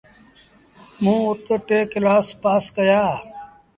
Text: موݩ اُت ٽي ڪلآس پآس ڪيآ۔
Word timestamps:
موݩ 1.03 1.25
اُت 1.29 1.41
ٽي 1.67 1.79
ڪلآس 1.91 2.27
پآس 2.41 2.63
ڪيآ۔ 2.75 3.03